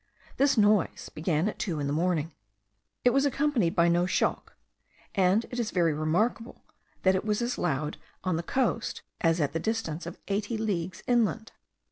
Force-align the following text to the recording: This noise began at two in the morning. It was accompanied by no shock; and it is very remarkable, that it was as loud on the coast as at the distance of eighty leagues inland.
This 0.37 0.57
noise 0.57 1.09
began 1.09 1.47
at 1.47 1.59
two 1.59 1.79
in 1.79 1.85
the 1.85 1.93
morning. 1.93 2.31
It 3.05 3.11
was 3.11 3.23
accompanied 3.23 3.75
by 3.75 3.87
no 3.87 4.07
shock; 4.07 4.55
and 5.13 5.45
it 5.51 5.59
is 5.59 5.69
very 5.69 5.93
remarkable, 5.93 6.63
that 7.03 7.13
it 7.13 7.23
was 7.23 7.39
as 7.39 7.59
loud 7.59 7.97
on 8.23 8.35
the 8.35 8.41
coast 8.41 9.03
as 9.23 9.39
at 9.39 9.53
the 9.53 9.59
distance 9.59 10.07
of 10.07 10.17
eighty 10.27 10.57
leagues 10.57 11.03
inland. 11.05 11.51